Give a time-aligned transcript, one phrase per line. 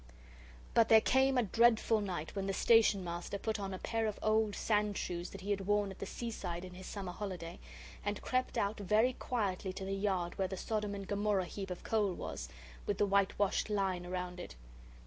[0.73, 4.17] But there came a dreadful night when the Station Master put on a pair of
[4.23, 7.59] old sand shoes that he had worn at the seaside in his summer holiday,
[8.03, 11.83] and crept out very quietly to the yard where the Sodom and Gomorrah heap of
[11.83, 12.49] coal was,
[12.87, 14.55] with the whitewashed line round it.